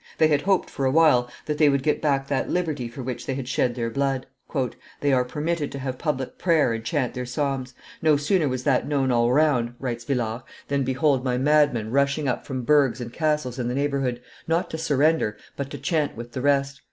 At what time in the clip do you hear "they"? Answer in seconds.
0.17-0.29, 1.59-1.69, 3.27-3.35, 4.99-5.13